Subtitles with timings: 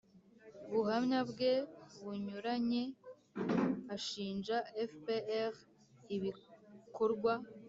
[0.71, 1.51] buhamya bwe
[2.01, 2.83] bunyuranye,
[3.95, 4.57] ashinja
[4.89, 5.53] fpr
[6.15, 7.33] ibikorwa